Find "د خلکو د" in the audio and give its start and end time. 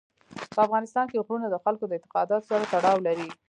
1.49-1.91